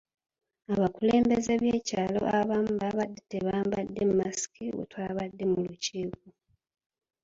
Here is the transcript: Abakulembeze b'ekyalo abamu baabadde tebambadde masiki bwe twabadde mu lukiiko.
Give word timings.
Abakulembeze 0.73 1.53
b'ekyalo 1.61 2.21
abamu 2.39 2.71
baabadde 2.81 3.21
tebambadde 3.31 4.01
masiki 4.17 4.63
bwe 4.73 4.85
twabadde 4.91 5.43
mu 5.51 5.59
lukiiko. 5.67 6.25